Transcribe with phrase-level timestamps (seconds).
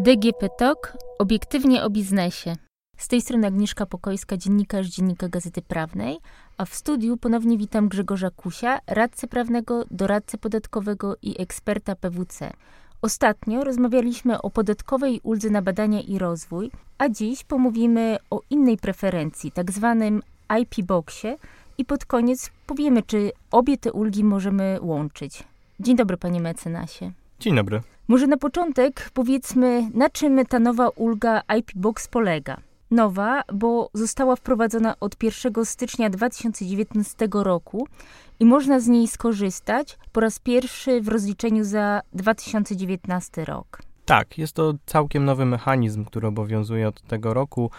[0.00, 2.56] DGP Talk obiektywnie o biznesie.
[2.96, 6.18] Z tej strony Agnieszka Pokojska, dziennikarz Dziennika Gazety Prawnej,
[6.56, 12.52] a w studiu ponownie witam Grzegorza Kusia, radcę prawnego, doradcę podatkowego i eksperta PWC.
[13.02, 19.52] Ostatnio rozmawialiśmy o podatkowej uldze na badania i rozwój, a dziś pomówimy o innej preferencji,
[19.52, 20.22] tak zwanym
[20.60, 21.36] IP Boxie
[21.78, 25.44] i pod koniec powiemy, czy obie te ulgi możemy łączyć.
[25.80, 27.12] Dzień dobry, panie mecenasie.
[27.40, 27.82] Dzień dobry.
[28.10, 32.56] Może na początek powiedzmy, na czym ta nowa ulga IP Box polega.
[32.90, 37.88] Nowa, bo została wprowadzona od 1 stycznia 2019 roku
[38.40, 43.82] i można z niej skorzystać po raz pierwszy w rozliczeniu za 2019 rok.
[44.04, 47.70] Tak, jest to całkiem nowy mechanizm, który obowiązuje od tego roku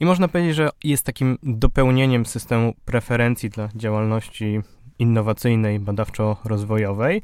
[0.00, 4.60] i można powiedzieć, że jest takim dopełnieniem systemu preferencji dla działalności
[4.98, 7.22] innowacyjnej, badawczo-rozwojowej.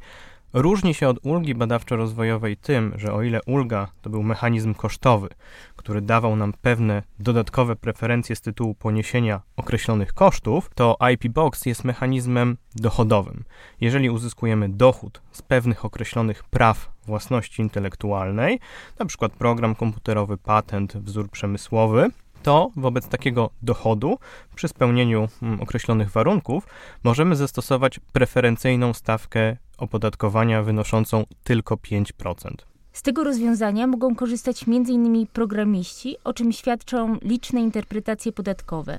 [0.59, 5.29] Różni się od ulgi badawczo-rozwojowej tym, że o ile ulga to był mechanizm kosztowy,
[5.77, 11.85] który dawał nam pewne dodatkowe preferencje z tytułu poniesienia określonych kosztów, to IP Box jest
[11.85, 13.45] mechanizmem dochodowym.
[13.81, 18.61] Jeżeli uzyskujemy dochód z pewnych określonych praw własności intelektualnej,
[18.99, 19.29] np.
[19.29, 22.11] program komputerowy, patent, wzór przemysłowy,
[22.43, 24.19] to wobec takiego dochodu,
[24.55, 26.67] przy spełnieniu mm, określonych warunków,
[27.05, 32.51] możemy zastosować preferencyjną stawkę opodatkowania wynoszącą tylko 5%.
[32.93, 35.27] Z tego rozwiązania mogą korzystać m.in.
[35.27, 38.99] programiści, o czym świadczą liczne interpretacje podatkowe.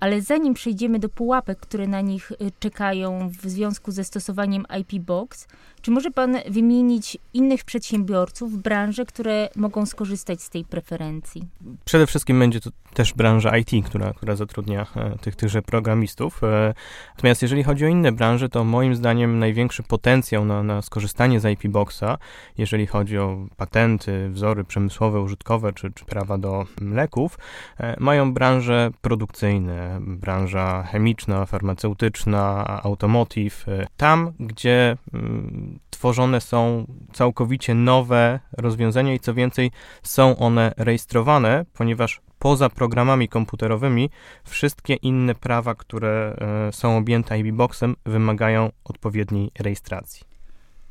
[0.00, 5.02] Ale zanim przejdziemy do pułapek, które na nich y, czekają w związku ze stosowaniem IP
[5.02, 5.48] Box,
[5.82, 11.42] czy może Pan wymienić innych przedsiębiorców, branże, które mogą skorzystać z tej preferencji?
[11.84, 16.44] Przede wszystkim będzie to też branża IT, która, która zatrudnia e, tych, tychże programistów.
[16.44, 16.74] E,
[17.16, 21.44] natomiast jeżeli chodzi o inne branże, to moim zdaniem największy potencjał na, na skorzystanie z
[21.44, 22.18] IP Boxa,
[22.58, 27.38] jeżeli chodzi o patenty, wzory przemysłowe, użytkowe czy, czy prawa do leków,
[27.78, 33.66] e, mają branże produkcyjne, branża chemiczna, farmaceutyczna, automotive.
[33.96, 39.70] Tam, gdzie mm, tworzone są całkowicie nowe rozwiązania i co więcej,
[40.02, 44.10] są one rejestrowane, ponieważ poza programami komputerowymi
[44.44, 46.36] wszystkie inne prawa, które
[46.68, 50.22] e, są objęte IB-Boxem, wymagają odpowiedniej rejestracji.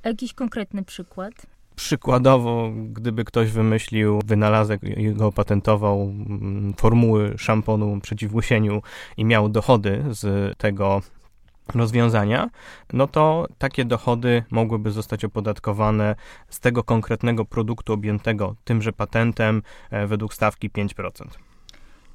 [0.03, 1.33] Jakiś konkretny przykład?
[1.75, 8.81] Przykładowo, gdyby ktoś wymyślił wynalazek i go opatentował, mm, formuły szamponu przeciw łysieniu
[9.17, 11.01] i miał dochody z tego
[11.75, 12.49] rozwiązania,
[12.93, 16.15] no to takie dochody mogłyby zostać opodatkowane
[16.49, 21.25] z tego konkretnego produktu objętego tymże patentem e, według stawki 5%.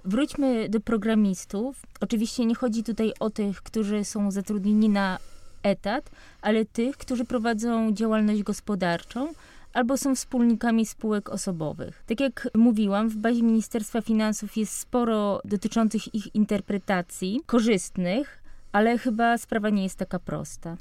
[0.05, 1.83] Wróćmy do programistów.
[2.01, 5.19] Oczywiście nie chodzi tutaj o tych, którzy są zatrudnieni na
[5.63, 6.11] etat,
[6.43, 9.33] ale tych, którzy prowadzą działalność gospodarczą
[9.73, 12.03] albo są wspólnikami spółek osobowych.
[12.07, 18.44] Tak jak mówiłam, w bazie Ministerstwa Finansów jest sporo dotyczących ich interpretacji korzystnych,
[18.75, 20.77] ale chyba sprawa nie jest taka prosta.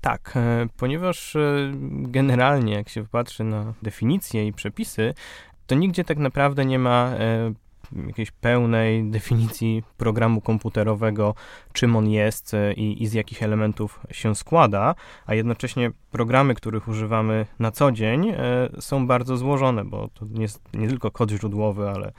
[0.00, 5.14] Tak, e, ponieważ e, generalnie, jak się popatrzy na definicje i przepisy,
[5.66, 7.52] to nigdzie tak naprawdę nie ma e,
[8.06, 11.34] jakiejś pełnej definicji programu komputerowego,
[11.72, 14.94] czym on jest i, i, z jakich elementów się składa,
[15.26, 18.32] a jednocześnie programy, których używamy na co dzień,
[18.80, 22.12] są bardzo złożone, bo to nie nie tylko kod źródłowy, ale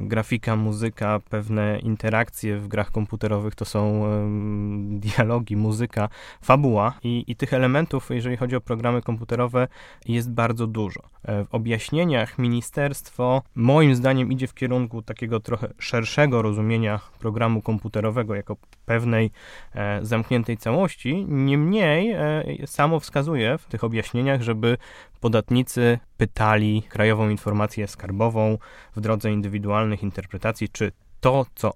[0.00, 4.04] grafika, muzyka, pewne interakcje w grach komputerowych to są
[4.88, 6.08] dialogi, muzyka,
[6.42, 9.68] fabuła i, i tych elementów, jeżeli chodzi o programy komputerowe,
[10.08, 11.00] jest bardzo dużo.
[11.26, 18.34] E, w objaśnieniach ministerstwo moim zdaniem idzie w kierunku takiego trochę szerszego rozumienia programu komputerowego
[18.34, 19.30] jako pewnej
[19.74, 21.24] e, zamkniętej całości.
[21.28, 24.78] Niemniej e, samo wskazuje w tych objaśnieniach, żeby
[25.26, 28.58] podatnicy pytali Krajową Informację Skarbową
[28.96, 31.72] w drodze indywidualnych interpretacji, czy to, co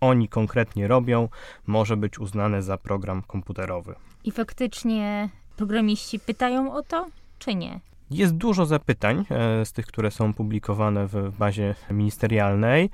[0.00, 1.28] oni konkretnie robią,
[1.66, 3.94] może być uznane za program komputerowy.
[4.24, 7.06] I faktycznie programiści pytają o to,
[7.38, 7.80] czy nie?
[8.10, 12.90] Jest dużo zapytań e, z tych, które są publikowane w bazie ministerialnej.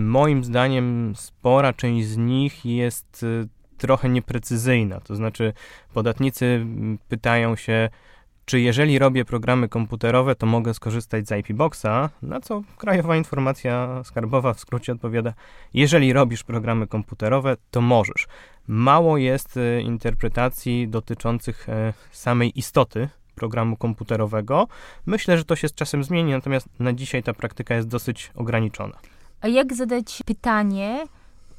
[0.00, 3.46] Moim zdaniem spora część z nich jest e,
[3.78, 5.00] trochę nieprecyzyjna.
[5.00, 5.52] To znaczy,
[5.94, 6.66] podatnicy
[7.08, 7.88] pytają się,
[8.46, 14.04] czy jeżeli robię programy komputerowe, to mogę skorzystać z IP Boxa, na co Krajowa Informacja
[14.04, 15.32] Skarbowa w skrócie odpowiada,
[15.74, 18.26] jeżeli robisz programy komputerowe, to możesz.
[18.68, 21.66] Mało jest e, interpretacji dotyczących
[22.12, 24.68] samej istoty programu komputerowego.
[25.06, 28.98] Myślę, że to się z czasem zmieni, natomiast na dzisiaj ta praktyka jest dosyć ograniczona.
[29.40, 31.04] A jak zadać pytanie,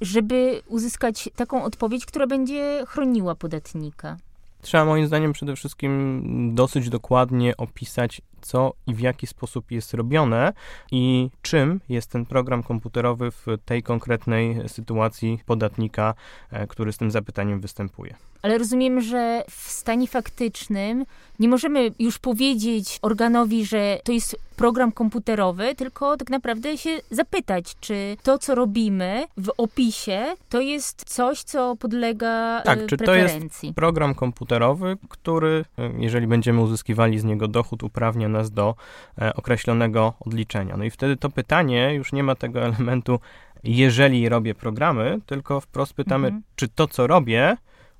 [0.01, 4.17] żeby uzyskać taką odpowiedź, która będzie chroniła podatnika?
[4.61, 6.21] Trzeba moim zdaniem przede wszystkim
[6.55, 10.53] dosyć dokładnie opisać, co i w jaki sposób jest robione
[10.91, 16.13] i czym jest ten program komputerowy w tej konkretnej sytuacji podatnika,
[16.51, 18.15] e, który z tym zapytaniem występuje.
[18.41, 21.05] Ale rozumiem, że w stanie faktycznym
[21.39, 27.75] nie możemy już powiedzieć organowi, że to jest program komputerowy, tylko tak naprawdę się zapytać,
[27.79, 33.59] czy to, co robimy w opisie, to jest coś, co podlega tak, e, czy preferencji.
[33.59, 38.75] to jest program komputerowy, który, e, jeżeli będziemy uzyskiwali z niego dochód, uprawnia nas do
[39.21, 40.77] e, określonego odliczenia.
[40.77, 43.19] No i wtedy to pytanie już nie ma tego elementu,
[43.63, 46.43] jeżeli robię programy, tylko wprost pytamy, mhm.
[46.55, 47.57] czy to, co robię,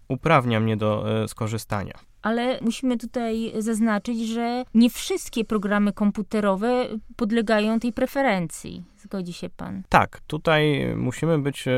[0.08, 1.94] uprawnia mnie do e, skorzystania.
[2.22, 8.84] Ale musimy tutaj zaznaczyć, że nie wszystkie programy komputerowe podlegają tej preferencji.
[8.98, 9.84] Zgodzi się pan?
[9.90, 11.74] Tak, tutaj musimy być e,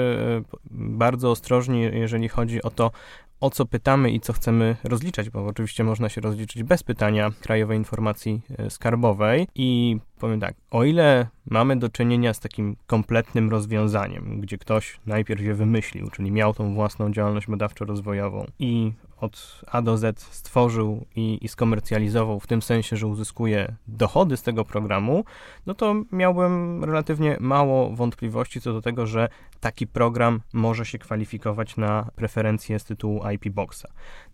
[0.72, 2.92] bardzo ostrożni, jeżeli chodzi o to,
[3.41, 7.77] o co pytamy i co chcemy rozliczać, bo oczywiście można się rozliczyć bez pytania Krajowej
[7.77, 9.47] Informacji e, Skarbowej.
[9.56, 15.41] I powiem tak, o ile mamy do czynienia z takim kompletnym rozwiązaniem, gdzie ktoś najpierw
[15.41, 18.91] je wymyślił, czyli miał tą własną działalność badawczo-rozwojową i
[19.21, 24.44] od A do Z stworzył i, i skomercjalizował w tym sensie, że uzyskuje dochody z
[24.44, 25.24] tego programu,
[25.66, 29.30] no to miałbym relatywnie mało wątpliwości co do tego, że
[29.60, 33.86] taki program może się kwalifikować na preferencje z tytułu IP Boxa.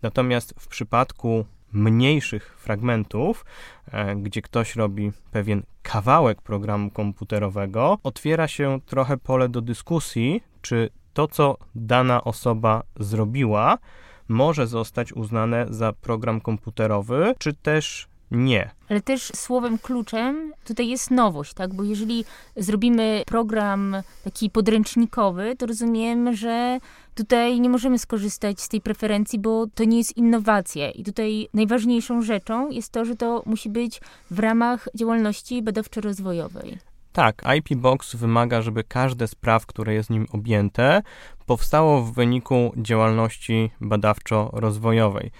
[0.02, 3.44] Natomiast w przypadku mniejszych fragmentów,
[3.92, 10.90] e, gdzie ktoś robi pewien kawałek programu komputerowego, otwiera się trochę pole do dyskusji, czy
[11.12, 13.78] to, co dana osoba zrobiła,
[14.28, 18.70] może zostać uznane za program komputerowy, czy też nie.
[18.88, 21.74] Ale też słowem kluczem tutaj jest nowość, tak?
[21.74, 22.24] Bo jeżeli
[22.56, 26.78] zrobimy program taki podręcznikowy, to rozumiem, że
[27.14, 30.90] tutaj nie możemy skorzystać z tej preferencji, bo to nie jest innowacja.
[30.90, 34.00] I tutaj najważniejszą rzeczą jest to, że to musi być
[34.30, 36.78] w ramach działalności badawczo-rozwojowej.
[37.12, 41.02] Tak, IP Box wymaga, żeby każde z praw, które jest nim objęte,
[41.46, 45.30] powstało w wyniku działalności badawczo-rozwojowej.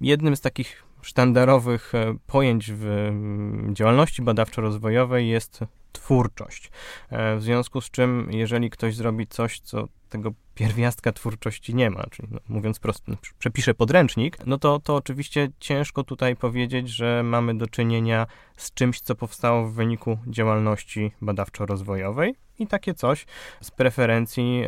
[0.00, 5.60] Jednym z takich sztandarowych e, pojęć w mm, działalności badawczo-rozwojowej jest
[5.92, 6.70] twórczość.
[7.10, 12.04] E, w związku z czym, jeżeli ktoś zrobi coś, co tego pierwiastka twórczości nie ma,
[12.10, 17.22] czyli no, mówiąc prosto, no, przepiszę podręcznik, no to, to oczywiście ciężko tutaj powiedzieć, że
[17.22, 18.26] mamy do czynienia
[18.56, 23.26] z czymś, co powstało w wyniku działalności badawczo-rozwojowej i takie coś
[23.60, 24.66] z preferencji yy,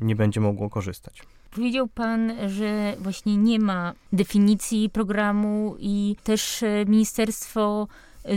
[0.00, 1.22] nie będzie mogło korzystać.
[1.50, 7.88] Powiedział Pan, że właśnie nie ma definicji programu i też e, Ministerstwo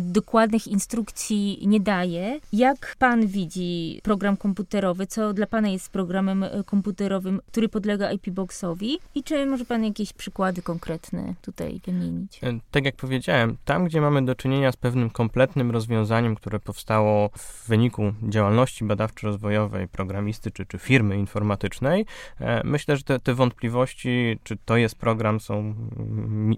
[0.01, 2.39] dokładnych instrukcji nie daje.
[2.53, 5.07] Jak pan widzi program komputerowy?
[5.07, 8.99] Co dla pana jest programem e, komputerowym, który podlega IP Boxowi?
[9.15, 12.43] I czy może pan jakieś przykłady konkretne tutaj wymienić?
[12.43, 17.29] E, tak jak powiedziałem, tam gdzie mamy do czynienia z pewnym kompletnym rozwiązaniem, które powstało
[17.29, 22.05] w wyniku działalności badawczo-rozwojowej programisty czy, czy firmy informatycznej,
[22.39, 25.75] e, myślę, że te, te wątpliwości, czy to jest program, są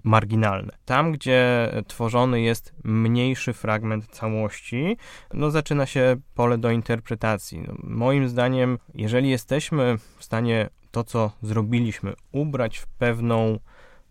[0.04, 0.72] marginalne.
[0.84, 4.96] Tam, gdzie tworzony jest mniej mniejszy fragment całości,
[5.34, 7.60] no zaczyna się pole do interpretacji.
[7.68, 13.58] No, moim zdaniem, jeżeli jesteśmy w stanie to, co zrobiliśmy, ubrać w pewną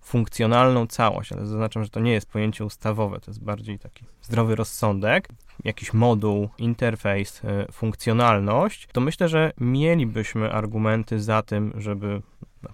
[0.01, 4.56] funkcjonalną całość, ale zaznaczam, że to nie jest pojęcie ustawowe, to jest bardziej taki zdrowy
[4.56, 5.30] rozsądek,
[5.63, 12.22] jakiś moduł, interfejs, e, funkcjonalność, to myślę, że mielibyśmy argumenty za tym, żeby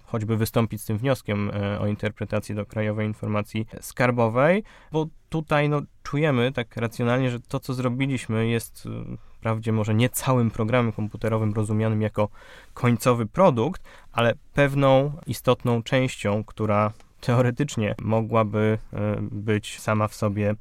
[0.04, 4.62] choćby wystąpić z tym wnioskiem e, o interpretację do Krajowej Informacji Skarbowej,
[4.92, 10.08] bo tutaj no, czujemy tak racjonalnie, że to, co zrobiliśmy, jest e, wprawdzie może nie
[10.08, 12.28] całym programem komputerowym rozumianym jako
[12.74, 20.54] końcowy produkt, ale pewną istotną częścią, która teoretycznie mogłaby e, być sama w sobie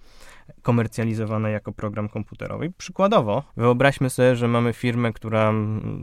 [0.62, 2.74] komercjalizowana jako program komputerowy.
[2.78, 5.54] Przykładowo, wyobraźmy sobie, że mamy firmę, która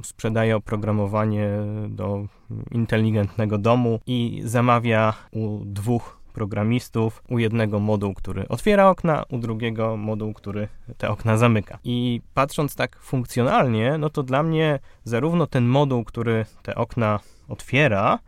[0.02, 1.48] sprzedaje oprogramowanie
[1.88, 2.26] do
[2.70, 9.96] inteligentnego domu i zamawia u dwóch programistów, u jednego moduł, który otwiera okna, u drugiego
[9.96, 10.68] moduł, który
[10.98, 11.78] te okna zamyka.
[11.84, 18.18] I patrząc tak funkcjonalnie, no to dla mnie zarówno ten moduł, który te okna otwiera,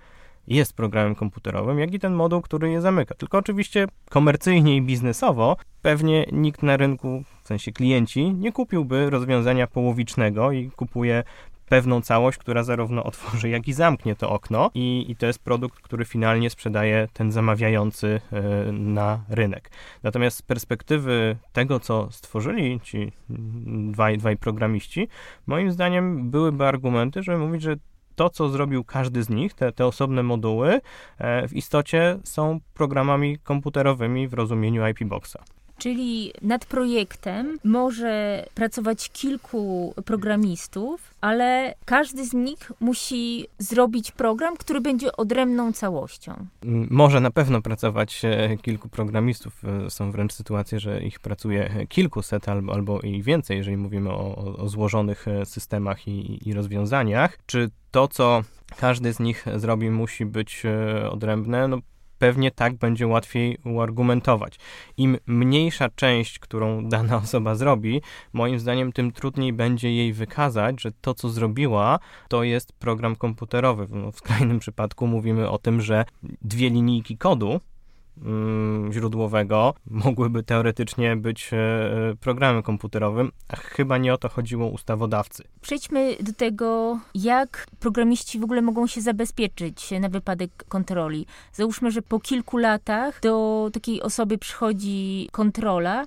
[0.46, 3.14] jest programem komputerowym, jak i ten moduł, który je zamyka.
[3.14, 9.66] Tylko oczywiście komercyjnie i biznesowo pewnie nikt na rynku, w sensie klienci, nie kupiłby rozwiązania
[9.66, 11.24] połowicznego i kupuje
[11.68, 15.80] pewną całość, która zarówno otworzy, jak i zamknie to okno i, i to jest produkt,
[15.80, 18.20] który finalnie sprzedaje ten zamawiający
[18.68, 19.70] y, na rynek.
[20.02, 23.12] Natomiast z perspektywy tego, co stworzyli ci
[23.90, 25.08] dwaj, dwaj programiści,
[25.46, 27.76] moim zdaniem byłyby argumenty, żeby mówić, że
[28.14, 30.80] to, co zrobił każdy z nich, te, te osobne moduły,
[31.18, 35.38] e, w istocie są programami komputerowymi w rozumieniu IP Boxa.
[35.78, 44.80] Czyli nad projektem może pracować kilku programistów, ale każdy z nich musi zrobić program, który
[44.80, 46.46] będzie odrębną całością.
[46.90, 49.62] Może na pewno pracować e, kilku programistów.
[49.86, 54.56] E, są wręcz sytuacje, że ich pracuje kilkuset albo, albo i więcej, jeżeli mówimy o,
[54.56, 57.38] o złożonych e, systemach i, i rozwiązaniach.
[57.46, 58.42] Czy to, co
[58.76, 60.62] każdy z nich zrobi, musi być
[61.10, 61.68] odrębne?
[61.68, 61.78] No,
[62.18, 64.58] pewnie tak będzie łatwiej uargumentować.
[64.96, 68.02] Im mniejsza część, którą dana osoba zrobi,
[68.32, 73.86] moim zdaniem, tym trudniej będzie jej wykazać, że to, co zrobiła, to jest program komputerowy.
[73.90, 76.04] No, w skrajnym przypadku mówimy o tym, że
[76.42, 77.60] dwie linijki kodu
[78.90, 81.56] źródłowego mogłyby teoretycznie być e,
[82.20, 85.44] programem komputerowym, a chyba nie o to chodziło ustawodawcy.
[85.60, 91.26] Przejdźmy do tego, jak programiści w ogóle mogą się zabezpieczyć na wypadek kontroli.
[91.52, 96.04] Załóżmy, że po kilku latach do takiej osoby przychodzi kontrola,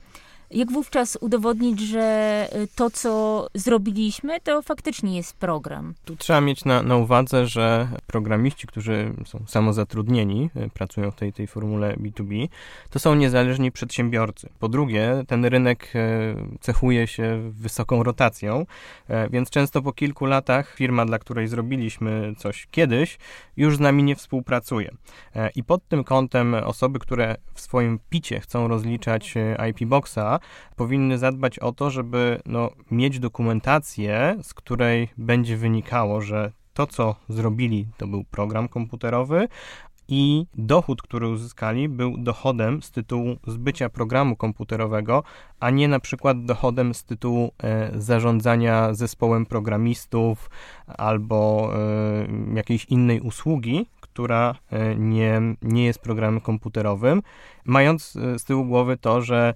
[0.52, 5.94] jak wówczas udowodnić, że y, to, co zrobiliśmy, to faktycznie jest program?
[6.06, 11.34] Tu trzeba mieć na, na uwadze, że programiści, którzy są samozatrudnieni, y, pracują w tej,
[11.34, 12.48] tej formule B2B,
[12.90, 14.50] to są niezależni przedsiębiorcy.
[14.60, 18.66] Po drugie, ten rynek y, cechuje się wysoką rotacją,
[19.30, 23.18] więc często po kilku latach firma, dla której zrobiliśmy coś kiedyś,
[23.58, 24.92] już z nami nie współpracuje.
[25.56, 29.34] I pod tym kątem osoby, które w swoim picie chcą rozliczać
[29.70, 30.37] IP Boxa,
[30.76, 37.16] powinny zadbać o to, żeby no, mieć dokumentację, z której będzie wynikało, że to, co
[37.30, 39.48] zrobili, to był program komputerowy,
[40.08, 45.24] i dochód, który uzyskali, był dochodem z tytułu zbycia programu komputerowego,
[45.60, 50.50] a nie na przykład dochodem z tytułu e, zarządzania zespołem programistów
[50.88, 57.22] albo e, jakiejś innej usługi, która e, nie, nie jest programem komputerowym,
[57.66, 59.54] mając e, z tyłu głowy to, że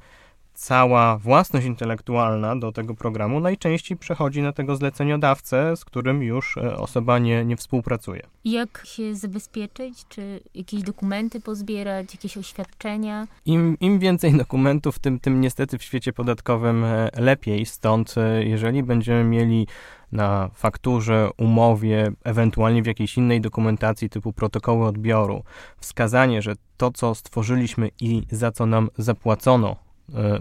[0.61, 6.77] cała własność intelektualna do tego programu najczęściej przechodzi na tego zleceniodawcę, z którym już e,
[6.77, 8.21] osoba nie, nie współpracuje.
[8.45, 10.05] Jak się zabezpieczyć?
[10.09, 13.27] Czy jakieś dokumenty pozbierać, jakieś oświadczenia?
[13.45, 17.65] Im, im więcej dokumentów, tym, tym niestety w świecie podatkowym e, lepiej.
[17.65, 19.67] Stąd, e, jeżeli będziemy mieli
[20.11, 25.43] na fakturze, umowie, ewentualnie w jakiejś innej dokumentacji typu protokoły odbioru,
[25.79, 29.90] wskazanie, że to, co stworzyliśmy i za co nam zapłacono,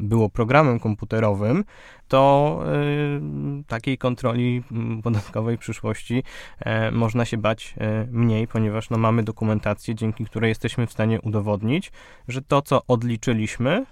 [0.00, 1.64] było programem komputerowym,
[2.08, 6.22] to e, takiej kontroli mm, podatkowej w przyszłości
[6.60, 7.74] e, można się bać
[8.10, 11.92] mniej, ponieważ no, mamy dokumentację, dzięki której jesteśmy w stanie udowodnić,
[12.28, 13.86] że to, co odliczyliśmy,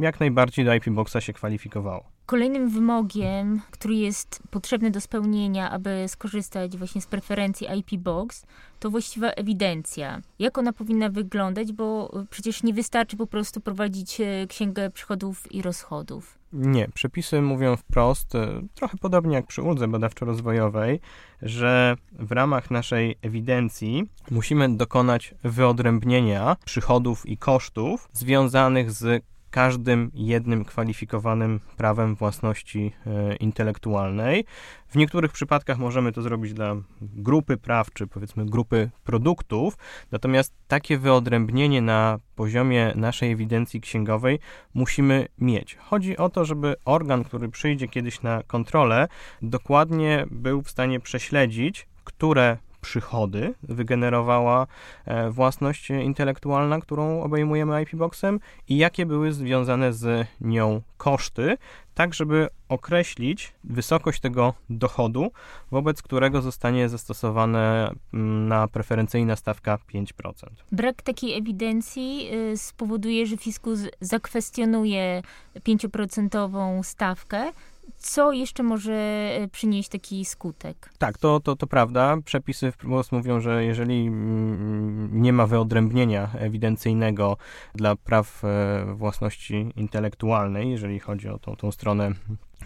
[0.00, 2.09] jak najbardziej do IP Boxa się kwalifikowało.
[2.30, 8.46] Kolejnym wymogiem, który jest potrzebny do spełnienia, aby skorzystać właśnie z preferencji IP Box,
[8.80, 10.20] to właściwa ewidencja.
[10.38, 15.62] Jak ona powinna wyglądać, bo przecież nie wystarczy po prostu prowadzić e, księgę przychodów i
[15.62, 16.38] rozchodów.
[16.52, 21.00] Nie, przepisy mówią wprost, e, trochę podobnie jak przy uldze badawczo-rozwojowej,
[21.42, 30.64] że w ramach naszej ewidencji musimy dokonać wyodrębnienia przychodów i kosztów związanych z każdym jednym
[30.64, 34.44] kwalifikowanym prawem własności e, intelektualnej.
[34.88, 39.78] W niektórych przypadkach możemy to zrobić dla grupy praw, czy powiedzmy grupy produktów,
[40.12, 44.38] natomiast takie wyodrębnienie na poziomie naszej ewidencji księgowej
[44.74, 45.76] musimy mieć.
[45.76, 49.08] Chodzi o to, żeby organ, który przyjdzie kiedyś na kontrolę,
[49.42, 54.66] dokładnie był w stanie prześledzić, które przychody wygenerowała
[55.04, 61.56] e, własność intelektualna, którą obejmujemy IP Boxem i jakie były związane z nią koszty,
[61.94, 65.32] tak żeby określić wysokość tego dochodu,
[65.70, 70.32] wobec którego zostanie zastosowana mm, na preferencyjna stawka 5%.
[70.72, 75.22] Brak takiej ewidencji y, spowoduje, że fiskus zakwestionuje
[75.56, 77.52] 5% stawkę,
[77.96, 80.90] co jeszcze może e, przynieść taki skutek?
[80.98, 82.16] Tak, to, to, to prawda.
[82.24, 87.36] Przepisy wprost mówią, że jeżeli mm, nie ma wyodrębnienia ewidencyjnego
[87.74, 92.12] dla praw e, własności intelektualnej, jeżeli chodzi o tą, tą stronę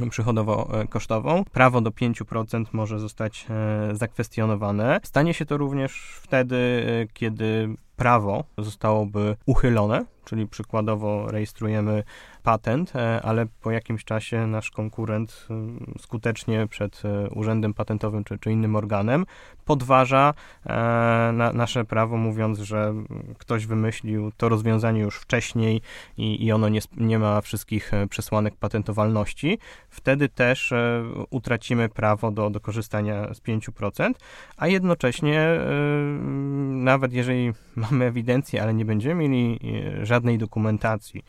[0.00, 1.44] przychodowo-kosztową.
[1.44, 5.00] Prawo do 5% może zostać e, zakwestionowane.
[5.02, 12.02] Stanie się to również wtedy, kiedy prawo zostałoby uchylone, czyli przykładowo rejestrujemy
[12.44, 15.54] patent, e, ale po jakimś czasie nasz konkurent e,
[16.00, 19.26] skutecznie przed e, urzędem patentowym czy, czy innym organem
[19.64, 20.34] podważa
[21.32, 22.94] na, nasze prawo, mówiąc, że
[23.38, 25.80] ktoś wymyślił to rozwiązanie już wcześniej
[26.16, 29.58] i, i ono nie, nie ma wszystkich przesłanek patentowalności.
[29.88, 30.72] Wtedy też
[31.30, 34.12] utracimy prawo do, do korzystania z 5%,
[34.56, 35.60] a jednocześnie
[36.70, 37.52] nawet jeżeli
[37.90, 39.60] mamy ewidencję, ale nie będziemy mieli
[40.14, 41.24] żadnej dokumentacji,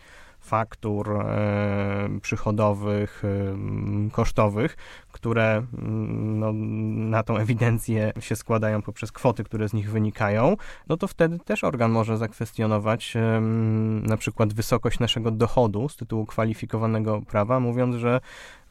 [0.46, 4.78] faktur e, przychodowych, e, kosztowych,
[5.12, 6.54] które mm, no,
[7.10, 10.56] na tą ewidencję się składają poprzez kwoty, które z nich wynikają,
[10.88, 13.42] no to wtedy też organ może zakwestionować e,
[14.04, 18.20] na przykład wysokość naszego dochodu z tytułu kwalifikowanego prawa, mówiąc, że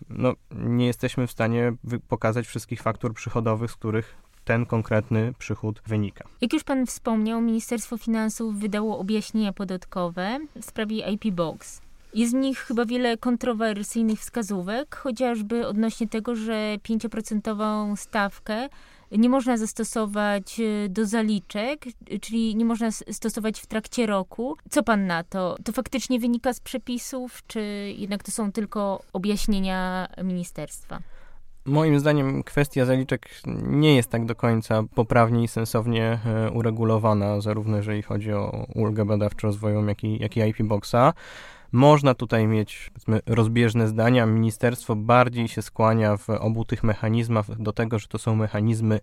[0.09, 1.73] no, nie jesteśmy w stanie
[2.09, 6.25] pokazać wszystkich faktur przychodowych, z których ten konkretny przychód wynika.
[6.41, 11.81] Jak już pan wspomniał, Ministerstwo Finansów wydało objaśnienia podatkowe w sprawie IP Box.
[12.15, 18.69] Jest w nich chyba wiele kontrowersyjnych wskazówek, chociażby odnośnie tego, że 5% stawkę
[19.11, 21.85] nie można zastosować e, do zaliczek,
[22.21, 24.57] czyli nie można stosować w trakcie roku.
[24.71, 25.57] Co pan na to?
[25.65, 27.61] To faktycznie wynika z przepisów, czy
[27.97, 31.01] jednak to są tylko objaśnienia ministerstwa?
[31.66, 33.28] Moim zdaniem kwestia zaliczek
[33.66, 39.04] nie jest tak do końca poprawnie i sensownie e, uregulowana, zarówno jeżeli chodzi o ulgę
[39.04, 41.12] badawczo-rozwojową, jak i, jak i IP Boxa.
[41.73, 42.90] Można tutaj mieć
[43.26, 44.26] rozbieżne zdania.
[44.26, 49.00] Ministerstwo bardziej się skłania w obu tych mechanizmach do tego, że to są mechanizmy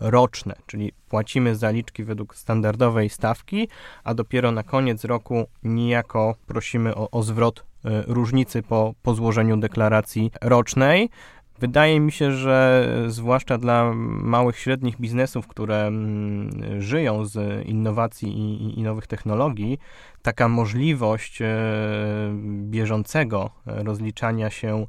[0.00, 3.68] roczne, czyli płacimy zaliczki według standardowej stawki,
[4.04, 9.56] a dopiero na koniec roku niejako prosimy o, o zwrot e, różnicy po, po złożeniu
[9.56, 11.10] deklaracji rocznej.
[11.58, 18.78] Wydaje mi się, że zwłaszcza dla małych, średnich biznesów, które mm, żyją z innowacji i,
[18.78, 19.78] i nowych technologii,
[20.22, 21.46] taka możliwość e,
[22.46, 24.86] bieżącego rozliczania się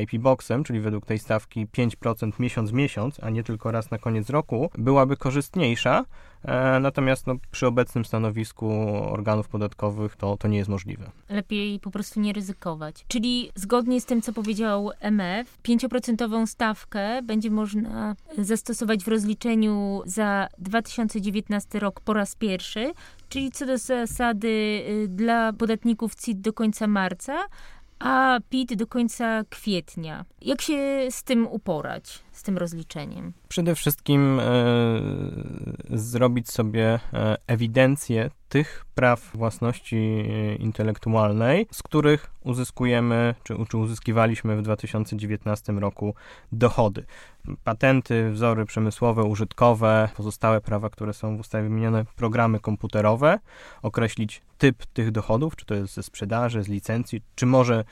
[0.00, 4.30] IP Boxem, czyli według tej stawki 5% miesiąc miesiąc, a nie tylko raz na koniec
[4.30, 6.04] roku, byłaby korzystniejsza.
[6.44, 8.70] E, natomiast no, przy obecnym stanowisku
[9.12, 11.10] organów podatkowych to, to nie jest możliwe.
[11.28, 13.04] Lepiej po prostu nie ryzykować.
[13.08, 20.48] Czyli zgodnie z tym, co powiedział MF, 5% stawkę będzie można zastosować w rozliczeniu za
[20.58, 22.92] 2019 rok po raz pierwszy,
[23.28, 27.44] czyli co do zasady y, dla podatników CIT do końca marca,
[28.04, 30.24] a PIT do końca kwietnia.
[30.42, 33.32] Jak się z tym uporać, z tym rozliczeniem?
[33.48, 34.44] Przede wszystkim e,
[35.90, 44.56] zrobić sobie e, ewidencję tych praw własności e, intelektualnej, z których uzyskujemy, czy, czy uzyskiwaliśmy
[44.56, 46.14] w 2019 roku
[46.52, 47.04] dochody.
[47.64, 53.38] Patenty, wzory przemysłowe, użytkowe, pozostałe prawa, które są w ustawie wymienione, programy komputerowe,
[53.82, 57.84] określić typ tych dochodów, czy to jest ze sprzedaży, z licencji, czy może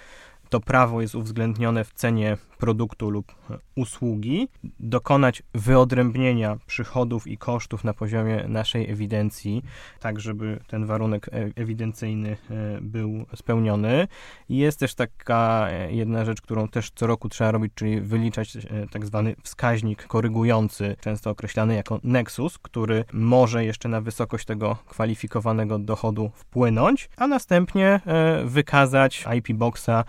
[0.53, 3.35] to prawo jest uwzględnione w cenie produktu lub
[3.77, 4.49] usługi,
[4.81, 9.63] dokonać wyodrębnienia przychodów i kosztów na poziomie naszej ewidencji,
[10.01, 14.09] tak żeby ten warunek e, ewidencyjny e, był spełniony.
[14.49, 18.57] Jest też taka e, jedna rzecz, którą też co roku trzeba robić, czyli wyliczać
[18.91, 25.79] tak zwany wskaźnik korygujący, często określany jako nexus, który może jeszcze na wysokość tego kwalifikowanego
[25.79, 28.01] dochodu wpłynąć, a następnie
[28.45, 30.05] wykazać IP Boxa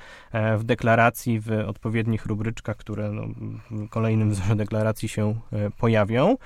[0.58, 3.28] w deklaracji w odpowiednich rubryczkach, które no,
[3.72, 6.38] w kolejnym wzorze deklaracji się e, pojawią.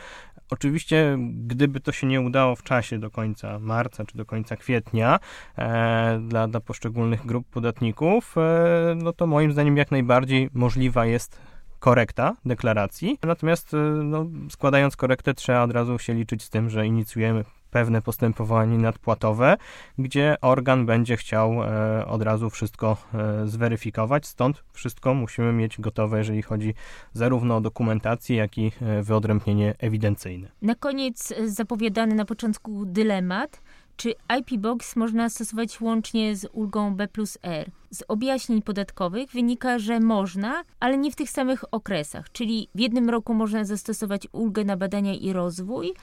[0.50, 5.20] Oczywiście, gdyby to się nie udało w czasie do końca marca czy do końca kwietnia
[5.58, 11.42] e, dla, dla poszczególnych grup podatników, e, no to moim zdaniem jak najbardziej możliwa jest
[11.80, 13.20] korekta deklaracji.
[13.24, 18.02] Natomiast e, no, składając korektę trzeba od razu się liczyć z tym, że inicjujemy pewne
[18.02, 19.58] postępowanie nadpłatowe,
[19.98, 26.18] gdzie organ będzie chciał e, od razu wszystko e, zweryfikować, stąd wszystko musimy mieć gotowe,
[26.18, 26.74] jeżeli chodzi
[27.14, 30.52] zarówno o dokumentację, jak i e, wyodrębnienie ewidencyjne.
[30.62, 33.62] Na koniec zapowiadany na początku dylemat,
[33.98, 37.72] czy IP Box można stosować łącznie z ulgą B plus R?
[37.90, 43.10] Z objaśnień podatkowych wynika, że można, ale nie w tych samych okresach, czyli w jednym
[43.10, 45.94] roku można zastosować ulgę na badania i rozwój,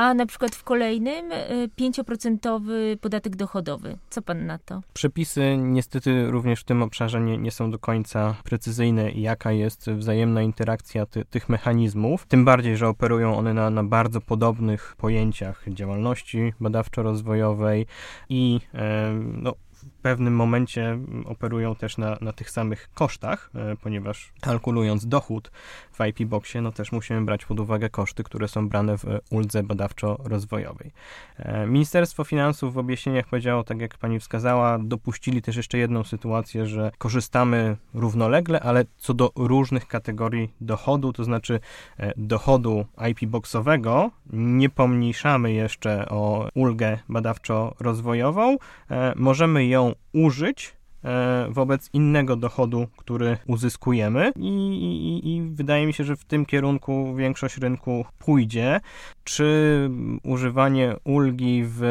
[0.00, 1.30] a na przykład w kolejnym
[1.78, 3.98] 5% y, podatek dochodowy.
[4.10, 4.80] Co pan na to?
[4.92, 10.42] Przepisy niestety również w tym obszarze nie, nie są do końca precyzyjne, jaka jest wzajemna
[10.42, 12.26] interakcja ty, tych mechanizmów.
[12.26, 17.86] Tym bardziej, że operują one na, na bardzo podobnych pojęciach działalności badawczo-rozwojowej
[18.28, 18.60] i
[19.32, 19.54] no,
[20.00, 25.50] pewnym momencie operują też na, na tych samych kosztach, e, ponieważ kalkulując dochód
[25.92, 29.62] w IP Boxie, no też musimy brać pod uwagę koszty, które są brane w uldze
[29.62, 30.90] badawczo-rozwojowej.
[31.38, 36.66] E, Ministerstwo Finansów w objaśnieniach powiedziało, tak jak pani wskazała, dopuścili też jeszcze jedną sytuację,
[36.66, 41.60] że korzystamy równolegle, ale co do różnych kategorii dochodu, to znaczy
[41.98, 48.56] e, dochodu IP Boxowego, nie pomniejszamy jeszcze o ulgę badawczo-rozwojową,
[49.16, 56.04] możemy ją użyć e, wobec innego dochodu, który uzyskujemy I, i, i wydaje mi się,
[56.04, 58.80] że w tym kierunku większość rynku pójdzie.
[59.24, 59.90] Czy
[60.22, 61.82] używanie ulgi w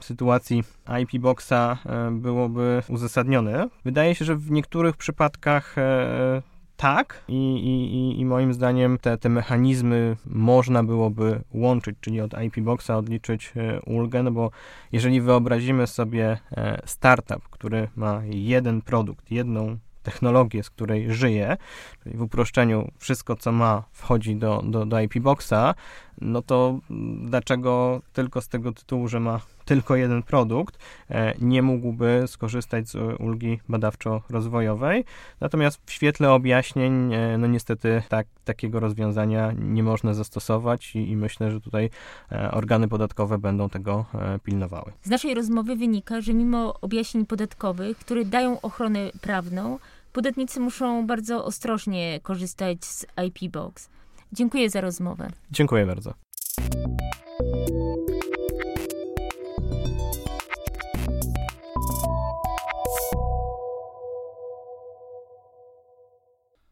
[0.00, 0.64] sytuacji
[1.02, 3.68] IP Boxa e, byłoby uzasadnione?
[3.84, 6.42] Wydaje się, że w niektórych przypadkach e,
[6.76, 7.24] tak.
[7.28, 12.90] I, i, i moim zdaniem te, te mechanizmy można byłoby łączyć, czyli od IP Boxa
[12.90, 14.50] odliczyć e, ulgę, no bo
[14.92, 21.56] jeżeli wyobrazimy sobie e, startup, który ma jeden produkt, jedną technologię, z której żyje,
[22.02, 25.74] czyli w uproszczeniu wszystko, co ma, wchodzi do, do, do IP Boxa,
[26.20, 26.78] no to
[27.22, 30.78] dlaczego tylko z tego tytułu, że ma tylko jeden produkt,
[31.10, 35.04] e, nie mógłby skorzystać z ulgi badawczo-rozwojowej.
[35.40, 41.16] Natomiast w świetle objaśnień, e, no niestety tak, takiego rozwiązania nie można zastosować i, i
[41.16, 41.90] myślę, że tutaj
[42.32, 44.04] e, organy podatkowe będą tego
[44.42, 44.92] pilnowały.
[45.02, 49.78] Z naszej rozmowy wynika, że mimo objaśnień podatkowych, które dają ochronę prawną,
[50.12, 53.88] podatnicy muszą bardzo ostrożnie korzystać z IP Box.
[54.32, 55.30] Dziękuję za rozmowę.
[55.50, 56.14] Dziękuję bardzo.